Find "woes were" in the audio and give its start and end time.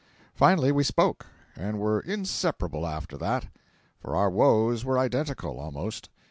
4.31-4.97